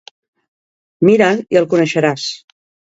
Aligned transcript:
Mira'l 1.11 1.45
i 1.57 1.63
el 1.65 1.71
coneixeràs. 1.77 2.29